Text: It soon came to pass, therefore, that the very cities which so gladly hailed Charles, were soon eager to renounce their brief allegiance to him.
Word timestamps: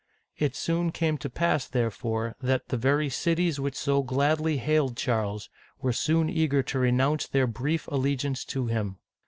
It 0.35 0.55
soon 0.55 0.91
came 0.91 1.19
to 1.19 1.29
pass, 1.29 1.67
therefore, 1.67 2.35
that 2.41 2.69
the 2.69 2.75
very 2.77 3.07
cities 3.07 3.59
which 3.59 3.75
so 3.75 4.01
gladly 4.01 4.57
hailed 4.57 4.97
Charles, 4.97 5.47
were 5.79 5.93
soon 5.93 6.27
eager 6.27 6.63
to 6.63 6.79
renounce 6.79 7.27
their 7.27 7.45
brief 7.45 7.87
allegiance 7.87 8.43
to 8.45 8.65
him. 8.65 8.97